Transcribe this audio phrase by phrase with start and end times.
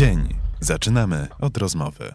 [0.00, 0.28] Dzień.
[0.60, 2.14] Zaczynamy od rozmowy.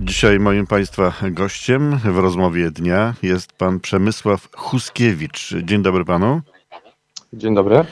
[0.00, 5.54] Dzisiaj moim Państwa gościem w rozmowie dnia jest pan Przemysław Huskiewicz.
[5.64, 6.40] Dzień dobry panu.
[7.32, 7.84] Dzień dobry.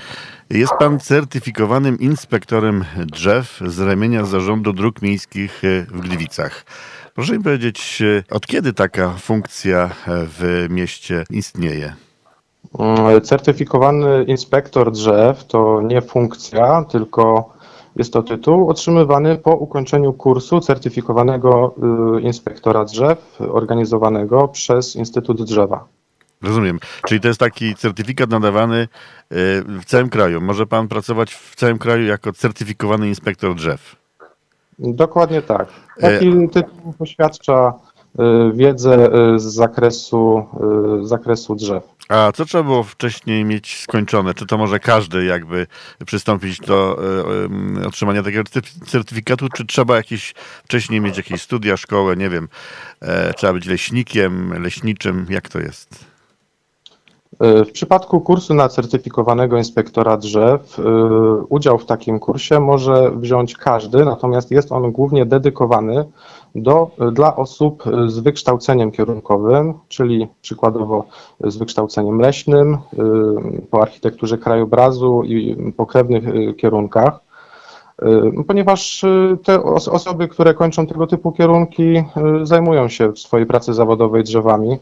[0.50, 6.64] Jest pan certyfikowanym inspektorem drzew z ramienia Zarządu Dróg Miejskich w Gliwicach.
[7.14, 11.94] Proszę mi powiedzieć, od kiedy taka funkcja w mieście istnieje?
[12.78, 17.55] Mm, Certyfikowany inspektor drzew to nie funkcja, tylko
[17.96, 21.74] jest to tytuł otrzymywany po ukończeniu kursu certyfikowanego
[22.18, 25.84] y, inspektora drzew organizowanego przez Instytut Drzewa.
[26.42, 26.78] Rozumiem.
[27.06, 28.86] Czyli to jest taki certyfikat nadawany y,
[29.80, 30.40] w całym kraju.
[30.40, 33.96] Może pan pracować w całym kraju jako certyfikowany inspektor drzew.
[34.78, 35.68] Dokładnie tak.
[36.00, 37.72] Taki tytuł poświadcza
[38.54, 40.46] wiedzę y, z zakresu,
[41.00, 41.82] y, z zakresu drzew.
[42.08, 44.34] A co trzeba było wcześniej mieć skończone?
[44.34, 45.66] Czy to może każdy jakby
[46.06, 46.98] przystąpić do
[47.78, 52.30] y, y, otrzymania takiego certy- certyfikatu, czy trzeba jakieś wcześniej mieć jakieś studia, szkołę, nie
[52.30, 52.48] wiem,
[53.00, 56.04] e, trzeba być leśnikiem, leśniczym, jak to jest?
[57.60, 60.82] Y, W przypadku kursu na certyfikowanego inspektora drzew, y,
[61.48, 66.04] udział w takim kursie może wziąć każdy, natomiast jest on głównie dedykowany
[66.62, 71.04] do, dla osób z wykształceniem kierunkowym, czyli przykładowo
[71.44, 72.78] z wykształceniem leśnym, y,
[73.70, 77.20] po architekturze krajobrazu i pokrewnych y, kierunkach.
[78.02, 79.04] Y, Ponieważ
[79.44, 82.04] te os- osoby, które kończą tego typu kierunki,
[82.42, 84.78] zajmują się w swojej pracy zawodowej drzewami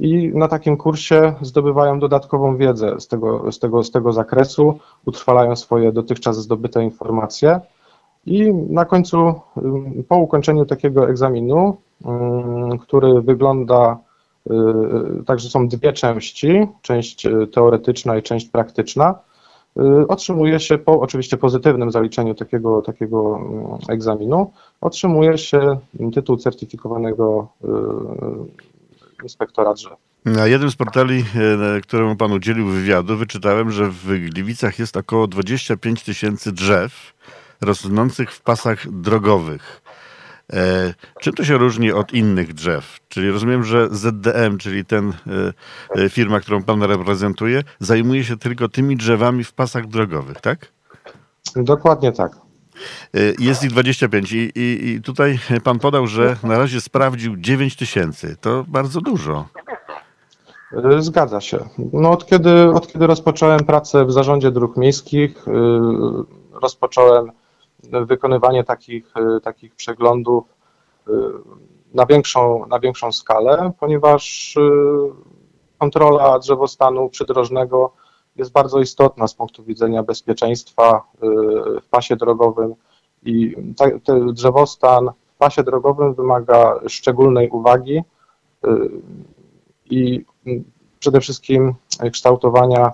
[0.00, 5.56] i na takim kursie zdobywają dodatkową wiedzę z tego, z tego, z tego zakresu, utrwalają
[5.56, 7.60] swoje dotychczas zdobyte informacje
[8.28, 9.34] i na końcu,
[10.08, 11.76] po ukończeniu takiego egzaminu,
[12.80, 13.98] który wygląda
[14.50, 14.54] y,
[15.26, 19.14] tak, że są dwie części, część y, teoretyczna i część praktyczna,
[19.76, 23.40] y, otrzymuje się po oczywiście pozytywnym zaliczeniu takiego, takiego
[23.88, 25.78] egzaminu, otrzymuje się
[26.14, 27.68] tytuł certyfikowanego y,
[29.22, 29.92] inspektora drzew.
[30.24, 31.24] Na jednym z portali,
[31.82, 37.14] któremu pan udzielił wywiadu, wyczytałem, że w Gliwicach jest około 25 tysięcy drzew
[37.60, 39.82] rosnących w pasach drogowych.
[40.52, 42.98] E, czym to się różni od innych drzew?
[43.08, 45.12] Czyli rozumiem, że ZDM, czyli ten
[45.96, 50.72] e, e, firma, którą pan reprezentuje, zajmuje się tylko tymi drzewami w pasach drogowych, tak?
[51.56, 52.32] Dokładnie tak.
[53.14, 57.76] E, Jest ich 25 i, i, i tutaj pan podał, że na razie sprawdził 9
[57.76, 58.36] tysięcy.
[58.40, 59.48] To bardzo dużo.
[60.72, 61.58] Y, Zgadza się.
[61.92, 65.50] No od, kiedy, od kiedy rozpocząłem pracę w zarządzie dróg miejskich, y,
[66.62, 67.30] rozpocząłem
[67.82, 70.44] wykonywanie takich, y, takich przeglądów
[71.08, 71.12] y,
[71.94, 74.60] na większą, na większą skalę, ponieważ y,
[75.78, 77.92] kontrola drzewostanu przydrożnego
[78.36, 81.02] jest bardzo istotna z punktu widzenia bezpieczeństwa
[81.82, 82.74] w pasie drogowym.
[83.22, 83.56] I
[84.32, 88.02] drzewostan w pasie drogowym wymaga szczególnej uwagi
[89.90, 90.24] i
[90.98, 91.74] przede wszystkim
[92.12, 92.92] kształtowania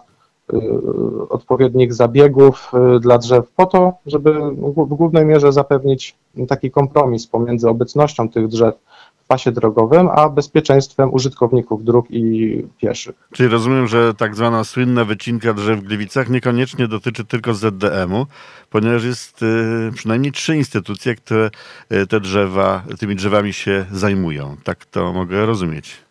[1.29, 4.33] odpowiednich zabiegów y, dla drzew po to, żeby
[4.77, 6.17] w głównej mierze zapewnić
[6.49, 8.75] taki kompromis pomiędzy obecnością tych drzew
[9.17, 13.15] w pasie drogowym, a bezpieczeństwem użytkowników dróg i pieszych.
[13.33, 18.27] Czyli rozumiem, że tak zwana słynna wycinka drzew w Gliwicach niekoniecznie dotyczy tylko ZDM-u,
[18.71, 21.51] ponieważ jest y, przynajmniej trzy instytucje, które
[21.93, 24.57] y, te drzewa, tymi drzewami się zajmują.
[24.65, 26.04] Tak to mogę rozumieć.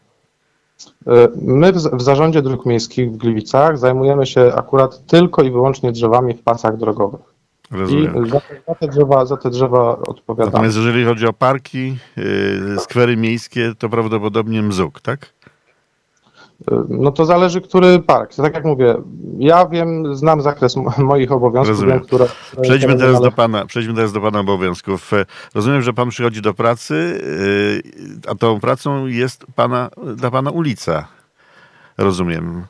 [0.87, 1.11] Y,
[1.41, 6.41] My w, zarządzie dróg miejskich w Gliwicach zajmujemy się akurat tylko i wyłącznie drzewami w
[6.41, 7.21] pasach drogowych.
[7.71, 8.29] I Rozumiem.
[8.29, 10.51] za te, za te drzewa, za te drzewa odpowiadamy.
[10.51, 15.33] Natomiast jeżeli chodzi o parki, y, skwery miejskie, to prawdopodobnie mzuk, tak?
[16.89, 18.35] No to zależy, który park.
[18.35, 18.95] Tak jak mówię,
[19.39, 21.97] ja wiem, znam zakres moich obowiązków, Rozumiem.
[21.97, 22.25] wiem, które.
[22.51, 25.13] które- Przejdźmy teraz do pana, przejdźmy teraz do pana obowiązków.
[25.13, 25.25] E,
[25.55, 31.07] Rozumiem, że pan przychodzi do pracy, y, a tą pracą jest pana, dla pana ulica.
[31.97, 32.65] Rozumiem.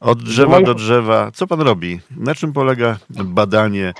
[0.00, 1.30] Od drzewa do drzewa.
[1.34, 2.00] Co pan robi?
[2.16, 3.94] Na czym polega badanie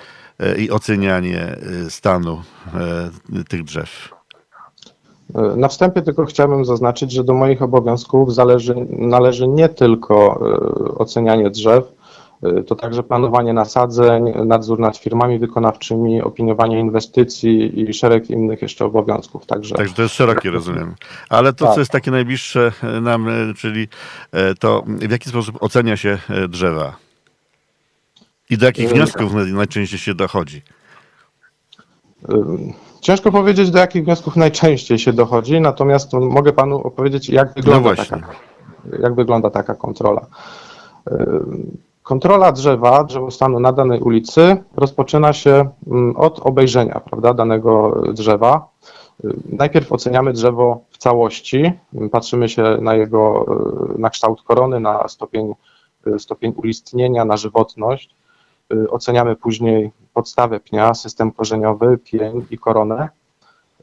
[0.59, 1.57] i ocenianie
[1.89, 2.43] stanu
[3.49, 4.15] tych drzew?
[5.57, 10.41] Na wstępie tylko chciałbym zaznaczyć, że do moich obowiązków zależy, należy nie tylko
[10.95, 11.85] e, ocenianie drzew,
[12.43, 18.85] e, to także planowanie nasadzeń, nadzór nad firmami wykonawczymi, opiniowanie inwestycji i szereg innych jeszcze
[18.85, 19.47] obowiązków.
[19.47, 20.95] Także Także to jest szerokie, rozumiem.
[21.29, 21.75] Ale to, Tak.
[21.75, 23.89] co jest takie najbliższe e, nam, e, czyli
[24.33, 26.97] e, to w jaki sposób ocenia się e, drzewa?
[28.51, 30.63] I do jakich E, wniosków naj- najczęściej się dochodzi?
[32.31, 37.91] Ym, Ciężko powiedzieć, do jakich wniosków najczęściej się dochodzi, natomiast mogę panu opowiedzieć, jak wygląda,
[37.91, 38.29] No taka,
[39.03, 40.27] jak wygląda taka kontrola.
[41.11, 48.69] Ym, Kontrola drzewa, drzewostanu na danej ulicy rozpoczyna się mm, od obejrzenia prawda, danego drzewa.
[49.25, 51.73] Y, Najpierw oceniamy drzewo w całości,
[52.13, 53.47] patrzymy się na jego,
[53.95, 55.55] y, na kształt korony, na stopień,
[56.07, 58.15] y, stopień ulistnienia, na żywotność.
[58.73, 63.09] Y, Oceniamy później podstawę pnia, system korzeniowy, pień i koronę.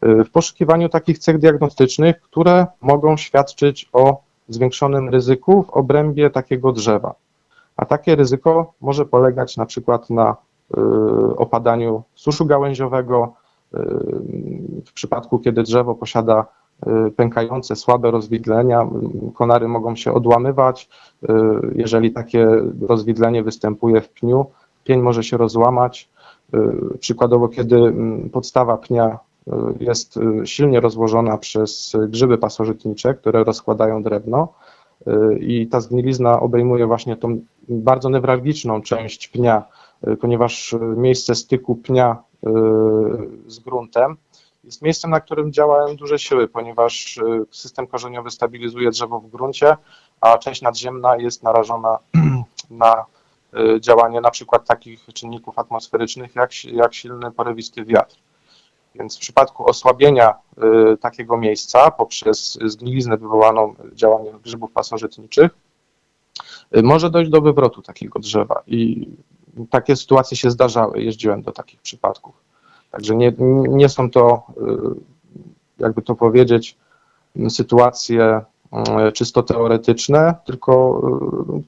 [0.05, 6.71] Y, W poszukiwaniu takich cech diagnostycznych, które mogą świadczyć o zwiększonym ryzyku w obrębie takiego
[6.71, 7.13] drzewa.
[7.77, 10.35] A takie ryzyko może polegać na przykład na
[10.77, 10.81] y,
[11.35, 13.33] opadaniu suszu gałęziowego,
[14.85, 16.45] w przypadku kiedy drzewo posiada
[17.15, 18.87] pękające, słabe rozwidlenia,
[19.33, 20.89] konary mogą się odłamywać.
[21.75, 22.47] Jeżeli takie
[22.87, 24.45] rozwidlenie występuje w pniu,
[24.89, 26.09] pień może się rozłamać.
[26.53, 33.43] Y, Przykładowo, kiedy mm, podstawa pnia y, jest y, silnie rozłożona przez grzyby pasożytnicze, które
[33.43, 34.53] rozkładają drewno
[35.39, 37.39] i ta zgnilizna obejmuje właśnie tą
[37.69, 39.63] bardzo newralgiczną część pnia,
[40.21, 42.17] ponieważ miejsce styku pnia
[43.47, 44.17] z gruntem
[44.63, 47.19] jest miejscem, na którym działają duże siły, ponieważ
[47.51, 49.77] system korzeniowy stabilizuje drzewo w gruncie,
[50.21, 51.97] a część nadziemna jest narażona
[52.69, 53.05] na
[53.79, 58.15] działanie na przykład takich czynników atmosferycznych jak, jak silny porywisty wiatr.
[58.95, 60.33] Więc w przypadku osłabienia
[60.93, 65.51] y, takiego miejsca poprzez zgniliznę wywołaną działaniem grzybów pasożytniczych,
[66.77, 68.61] y, może dojść do wywrotu takiego drzewa.
[68.67, 69.07] I
[69.69, 72.35] takie sytuacje się zdarzały, jeździłem do takich przypadków.
[72.91, 73.33] Także nie,
[73.69, 76.77] nie są to, y, jakby to powiedzieć,
[77.49, 78.58] sytuacje y,
[79.13, 81.01] czysto teoretyczne, tylko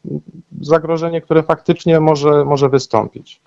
[0.05, 3.41] y, zagrożenie, które faktycznie może, może wystąpić.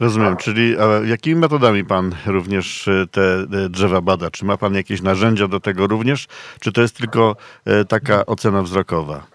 [0.00, 0.74] Rozumiem, czyli
[1.04, 4.30] jakimi metodami pan również e, te e, drzewa bada?
[4.30, 6.28] Czy ma pan jakieś narzędzia do tego również,
[6.60, 9.26] czy to jest tylko e, taka ocena wzrokowa?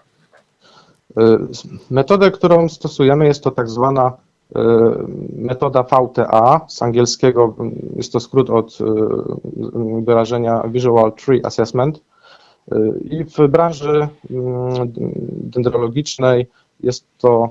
[1.90, 4.12] Metodę, którą stosujemy, jest to tak zwana
[5.36, 7.54] metoda VTA, z angielskiego
[7.96, 8.78] jest to skrót od
[10.04, 12.00] wyrażenia Visual Tree Assessment.
[13.10, 14.92] I w branży mm,
[15.28, 16.46] dendrologicznej
[16.80, 17.48] jest to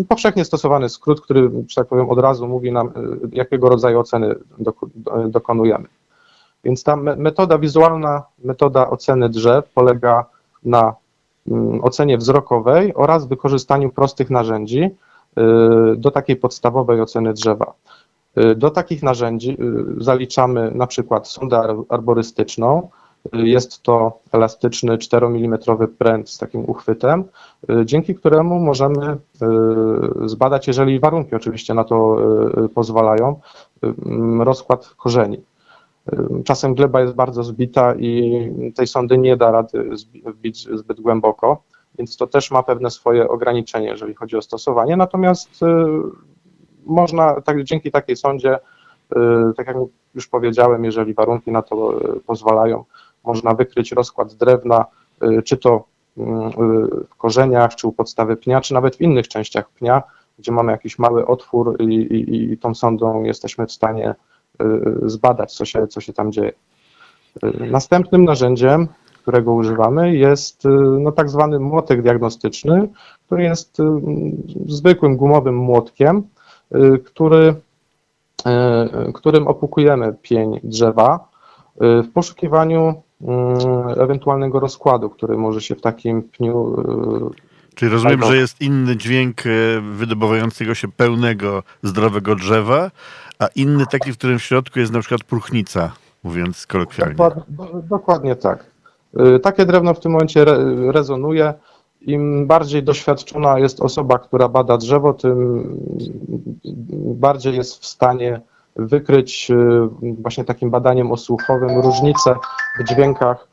[0.00, 2.92] y, powszechnie stosowany skrót, który, że tak powiem, od razu mówi nam, y,
[3.32, 4.34] jakiego rodzaju oceny
[5.28, 5.84] dokonujemy.
[6.64, 10.24] Więc ta me- metoda wizualna, metoda oceny drzew polega
[10.64, 10.94] na
[11.48, 14.90] mm, ocenie wzrokowej oraz wykorzystaniu prostych narzędzi y,
[15.96, 17.72] do takiej podstawowej oceny drzewa.
[18.38, 19.56] Y, Do takich narzędzi
[19.98, 22.88] zaliczamy na przykład sondę ar- arborystyczną.
[23.32, 25.58] Jest to elastyczny 4 mm
[25.98, 27.24] pręt z takim uchwytem,
[27.70, 32.16] y, dzięki któremu możemy y, zbadać, jeżeli warunki oczywiście na to
[32.64, 33.40] y, pozwalają,
[33.82, 35.42] mm, rozkład korzeni.
[36.44, 38.32] Czasem gleba jest bardzo zbita i
[38.76, 39.90] tej sondy nie da rady
[40.26, 41.62] wbić zbyt głęboko,
[41.98, 44.96] więc to też ma pewne swoje ograniczenie, jeżeli chodzi o stosowanie.
[44.96, 45.60] Natomiast
[46.86, 48.58] można tak, dzięki takiej sondzie,
[49.56, 49.76] tak jak
[50.14, 52.84] już powiedziałem, jeżeli warunki na to pozwalają,
[53.24, 54.84] można wykryć rozkład drewna,
[55.22, 55.84] y, czy to
[56.18, 56.22] y,
[57.08, 60.02] w korzeniach, czy u podstawy pnia, czy nawet w innych częściach pnia,
[60.38, 64.14] gdzie mamy jakiś mały otwór i, i, i tą sondą jesteśmy w stanie
[64.62, 64.66] y,
[65.02, 66.52] zbadać, co się, co się tam dzieje.
[67.70, 68.88] Następnym narzędziem,
[69.22, 70.62] którego używamy, jest
[71.00, 72.88] no, tak zwany młotek diagnostyczny,
[73.26, 73.78] który jest
[74.66, 76.22] zwykłym gumowym młotkiem,
[77.04, 77.54] który,
[79.14, 81.28] którym opukujemy pień drzewa
[81.80, 83.02] w poszukiwaniu
[83.96, 86.80] ewentualnego rozkładu, który może się w takim pniu
[87.34, 92.90] y, Czyli rozumiem, że jest inny dźwięk e, wydobywającego się pełnego, zdrowego drzewa,
[93.38, 95.92] a inny taki, w którym w środku jest na przykład próchnica,
[96.24, 97.14] mówiąc kolokwialnie.
[97.14, 98.64] Dokładnie, do- dokładnie tak.
[99.36, 100.58] Y, Takie drewno w tym momencie re,
[100.92, 101.54] rezonuje.
[102.00, 105.64] Im bardziej doświadczona jest osoba, która bada drzewo, tym
[107.14, 108.40] bardziej jest w stanie
[108.78, 109.54] wykryć y,
[110.22, 112.34] właśnie takim badaniem osłuchowym różnice
[112.80, 113.48] w dźwiękach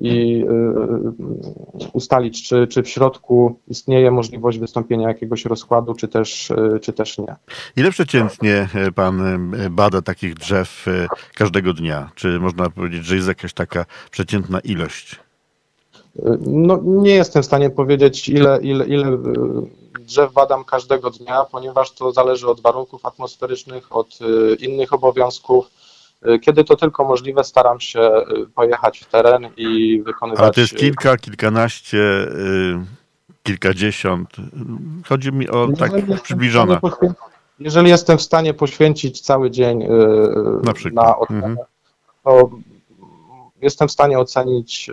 [0.00, 6.80] i y, ustalić, czy, czy w środku istnieje możliwość wystąpienia jakiegoś rozkładu, czy też, y,
[6.82, 7.36] czy też nie.
[7.76, 9.20] Ile przeciętnie e, pan
[9.54, 12.10] e, bada takich drzew e, każdego dnia?
[12.14, 15.16] Czy można powiedzieć, że jest jakaś taka przeciętna ilość?
[16.46, 19.18] No, nie jestem w stanie powiedzieć, ile, ile, ile
[20.08, 25.70] drzew badam każdego dnia, ponieważ to zależy od warunków atmosferycznych, od y, innych obowiązków.
[26.26, 30.42] Y, Kiedy to tylko możliwe, staram się y, pojechać w teren i wykonywać.
[30.42, 32.28] Ale to jest kilka, kilkanaście,
[33.42, 34.28] kilkadziesiąt.
[35.08, 37.12] Chodzi mi o tak poświę-
[37.60, 39.84] Jeżeli jestem w stanie poświęcić cały dzień
[40.62, 41.06] Na przykład.
[41.06, 41.56] na ocenę, Mhm.
[42.24, 42.50] to
[43.62, 44.90] jestem w stanie ocenić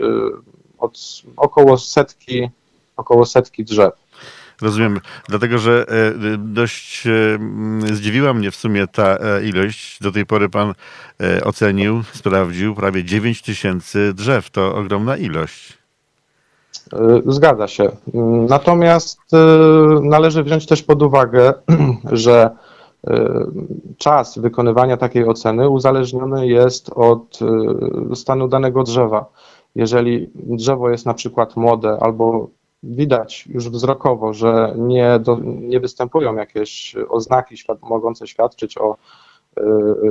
[0.77, 0.97] od
[1.37, 2.49] około setki,
[2.97, 3.93] około setki drzew.
[4.61, 7.39] Rozumiem, dlatego że e, dość e,
[7.93, 9.99] zdziwiła mnie w sumie ta e, ilość.
[10.01, 10.73] Do tej pory pan
[11.43, 14.49] ocenił, sprawdził prawie 9 tysięcy drzew.
[14.49, 15.77] To ogromna ilość.
[17.25, 17.91] Zgadza się.
[18.49, 19.19] Natomiast
[20.01, 21.53] należy wziąć też pod uwagę,
[22.11, 22.49] że
[23.97, 27.39] czas wykonywania takiej oceny uzależniony jest od
[28.15, 29.25] stanu danego drzewa.
[29.75, 32.49] Jeżeli drzewo jest na przykład młode albo
[32.85, 38.97] widać już wzrokowo, że nie, do, nie występują jakieś oznaki świad mogące świadczyć o
[39.57, 39.63] y,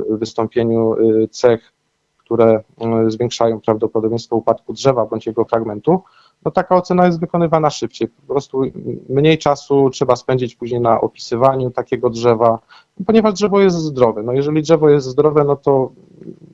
[0.09, 1.73] wystąpieniu y, cech,
[2.17, 2.63] które
[3.07, 6.01] y, zwiększają prawdopodobieństwo upadku drzewa bądź jego fragmentu,
[6.45, 8.07] no taka ocena jest wykonywana szybciej.
[8.07, 8.61] Po prostu
[9.09, 12.59] mniej czasu trzeba spędzić później na opisywaniu takiego drzewa,
[13.05, 14.23] ponieważ drzewo jest zdrowe.
[14.23, 15.91] No jeżeli drzewo jest zdrowe, no to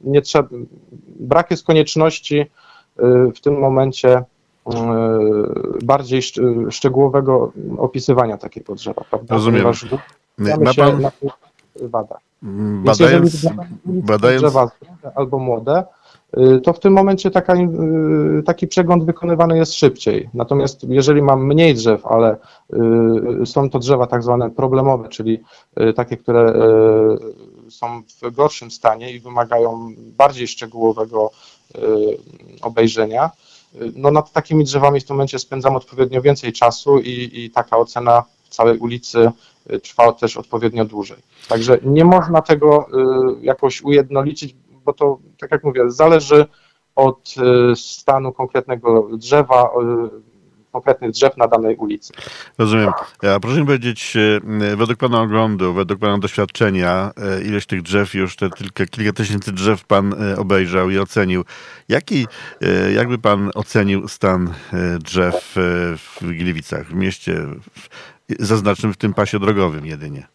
[0.03, 0.49] nie trzeba,
[1.19, 2.45] brak jest konieczności
[3.35, 4.25] w tym momencie E,
[5.83, 6.21] bardziej
[6.69, 9.35] szczegółowego opisywania takiego drzewa, prawda?
[9.35, 9.65] Rozumiem.
[10.37, 11.01] Ma pan...
[11.01, 11.11] na
[11.81, 12.19] wadach.
[12.83, 13.47] Badając,
[13.85, 14.41] badając...
[14.41, 14.71] drzewa
[15.15, 15.83] albo młode,
[16.37, 20.29] y, to w tym momencie taka, y, taki przegląd wykonywany jest szybciej.
[20.33, 22.37] Natomiast jeżeli mam mniej drzew, ale
[23.41, 25.39] y, są to drzewa tak zwane problemowe, czyli
[25.95, 26.53] takie, które
[27.69, 31.31] są w gorszym stanie i wymagają bardziej szczegółowego
[32.61, 33.31] obejrzenia,
[33.95, 38.23] no nad takimi drzewami w tym momencie spędzam odpowiednio więcej czasu i, i taka ocena
[38.49, 39.31] całej ulicy
[39.71, 41.17] y, trwa też odpowiednio dłużej.
[41.47, 46.45] Także nie można tego y, jakoś ujednolicić, bo to, tak jak mówię, zależy
[46.95, 47.35] od
[47.71, 49.69] y, stanu konkretnego drzewa,
[50.71, 52.13] konkretnych drzew na danej ulicy.
[52.57, 52.91] Rozumiem.
[53.35, 54.17] A proszę mi powiedzieć,
[54.71, 59.13] e, według Pana oglądu, według Pana doświadczenia, e, ileś tych drzew, już te kilka, kilka
[59.13, 61.43] tysięcy drzew Pan e, obejrzał i ocenił.
[61.89, 62.27] Jaki,
[62.95, 64.53] jakby Pan ocenił stan
[64.99, 65.55] drzew
[65.97, 67.45] w Gliwicach, w mieście
[68.39, 70.27] zaznaczonym w tym pasie drogowym jedynie?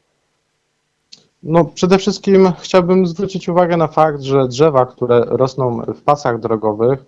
[1.43, 7.05] No, przede wszystkim chciałbym zwrócić uwagę na fakt, że drzewa, które rosną w pasach drogowych,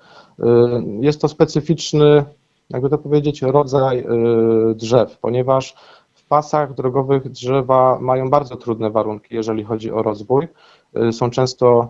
[1.01, 2.25] jest to specyficzny
[2.71, 5.75] jakby to powiedzieć, rodzaj y, drzew, ponieważ
[6.15, 10.49] w pasach drogowych drzewa mają bardzo trudne warunki, jeżeli chodzi o rozwój.
[11.09, 11.89] Y, są często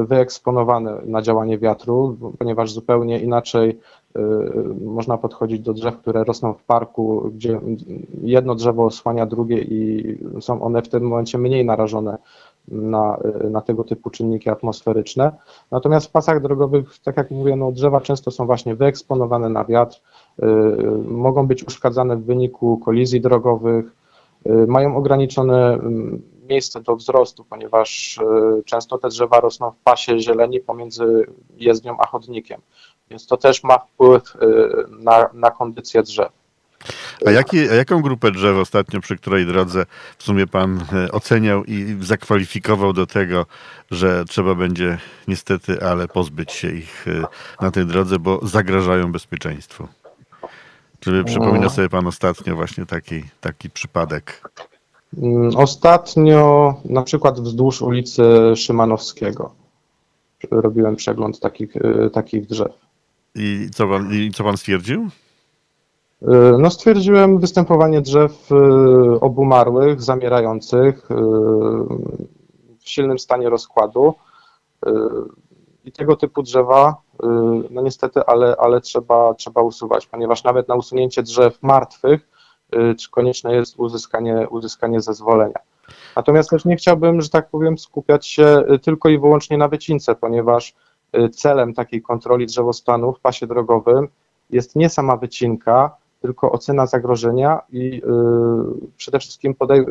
[0.00, 3.78] y, wyeksponowane na działanie wiatru, ponieważ zupełnie inaczej
[4.84, 7.60] można podchodzić do drzew, które rosną w parku, gdzie
[8.22, 12.18] jedno drzewo osłania drugie i są one w tym momencie mniej narażone
[12.70, 13.18] na,
[13.50, 15.32] na tego typu czynniki atmosferyczne.
[15.70, 20.00] Natomiast w pasach drogowych, tak jak mówię, no, drzewa często są właśnie wyeksponowane na wiatr,
[20.42, 20.44] y,
[21.06, 23.86] mogą być uszkadzane w wyniku kolizji drogowych,
[24.46, 30.20] y, mają ograniczone mm, miejsce do wzrostu, ponieważ y, często te drzewa rosną w pasie
[30.20, 32.60] zieleni pomiędzy jezdnią a chodnikiem.
[33.10, 34.22] Więc to też ma wpływ
[35.00, 36.37] na, na kondycję drzew.
[37.26, 39.86] A, jaki, a jaką grupę drzew ostatnio, przy której drodze
[40.18, 43.46] w sumie pan e, oceniał i zakwalifikował do tego,
[43.90, 47.24] że trzeba będzie niestety, ale pozbyć się ich e,
[47.60, 49.88] na tej drodze, bo zagrażają bezpieczeństwu?
[51.00, 54.50] Czy przypomina sobie pan ostatnio właśnie taki, taki przypadek?
[55.18, 58.22] Mm, ostatnio na przykład wzdłuż ulicy
[58.56, 59.54] Szymanowskiego
[60.50, 62.72] robiłem przegląd takich, e, takich drzew.
[63.34, 65.08] I co pan, i co pan stwierdził?
[66.22, 68.56] E, no stwierdziłem występowanie drzew e,
[69.20, 71.14] obumarłych, zamierających, e,
[72.78, 74.14] w silnym stanie rozkładu.
[75.84, 76.96] I tego typu drzewa,
[77.70, 82.28] no niestety, ale, ale trzeba, trzeba usuwać, ponieważ nawet na usunięcie drzew martwych
[83.10, 85.58] konieczne jest uzyskanie, uzyskanie zezwolenia.
[86.16, 90.74] Natomiast też nie chciałbym, że tak powiem, skupiać się tylko i wyłącznie na wycince, ponieważ
[91.32, 94.08] celem takiej kontroli drzewostanu w pasie drogowym
[94.50, 99.84] jest nie sama wycinka, tylko ocena zagrożenia i y, przede wszystkim podej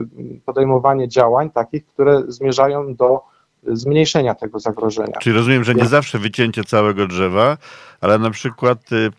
[0.46, 3.22] podejmowanie działań takich, które zmierzają do
[3.64, 5.18] zmniejszenia tego zagrożenia.
[5.22, 7.58] Czyli rozumiem, że nie zawsze wycięcie całego drzewa,
[8.02, 9.12] ale na przykład y,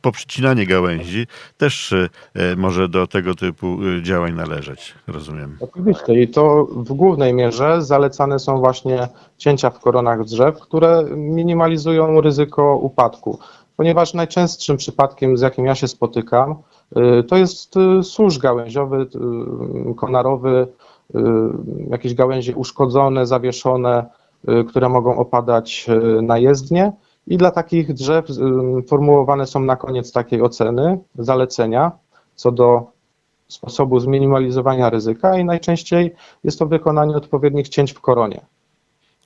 [0.00, 2.08] poprzycinanie gałęzi też y,
[2.56, 5.56] może do tego typu działań należeć, rozumiem.
[5.60, 12.20] Oczywiście i to w głównej mierze zalecane są właśnie cięcia w koronach drzew, które minimalizują
[12.20, 13.38] ryzyko upadku
[13.76, 16.54] ponieważ najczęstszym przypadkiem, z jakim ja się spotykam,
[17.20, 19.06] y, to jest y, służ gałęziowy,
[19.90, 20.66] y, konarowy,
[21.90, 24.06] jakieś gałęzie uszkodzone, zawieszone,
[24.68, 25.86] które mogą opadać
[26.22, 26.92] na jezdnię.
[27.26, 28.26] I dla takich drzew
[28.88, 31.92] formułowane są na koniec takiej oceny, zalecenia
[32.34, 32.86] co do
[33.48, 36.14] sposobu zminimalizowania ryzyka i najczęściej
[36.44, 38.40] jest to wykonanie odpowiednich cięć w koronie.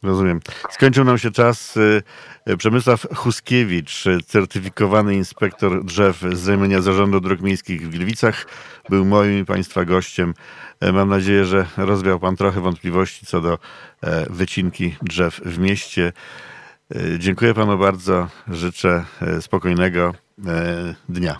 [0.02, 0.40] Rozumiem.
[0.70, 1.76] Skończył nam się czas.
[1.76, 2.02] Y,
[2.48, 8.46] y, Przemysław Huskiewicz, certyfikowany inspektor drzew z ramienia Zarządu Dróg Miejskich w Gliwicach,
[8.88, 10.34] był moim i Państwa gościem.
[10.80, 13.58] E, Mam nadzieję, że rozwiał Pan trochę wątpliwości co do
[14.02, 16.12] e, wycinki drzew w mieście.
[16.94, 18.28] E, Dziękuję Panu bardzo.
[18.48, 19.04] Życzę
[19.40, 20.14] spokojnego
[21.08, 21.38] dnia.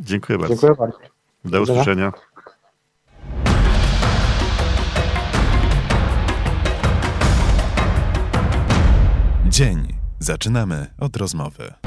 [0.00, 0.54] Dziękuję bardzo.
[0.54, 0.98] Dziękuję bardzo.
[1.44, 2.12] Do usłyszenia.
[9.56, 9.94] Dzień.
[10.18, 11.85] Zaczynamy od rozmowy.